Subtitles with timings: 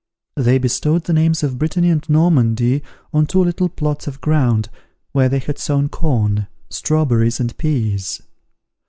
[0.35, 2.81] They bestowed the names of Brittany and Normandy
[3.13, 4.67] on two little plots of ground,
[5.11, 8.19] where they had sown corn, strawberries, and peas.